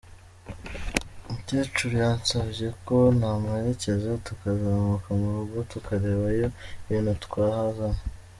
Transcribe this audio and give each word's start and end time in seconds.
Mukecuru 1.27 1.93
yansabye 2.03 2.67
ko 2.85 2.95
namuherekeza 3.19 4.11
tukazamuka 4.25 5.07
mu 5.19 5.29
rugo 5.37 5.57
tukarebayo 5.71 6.47
ibintu 6.87 7.11
twahazana. 7.25 8.01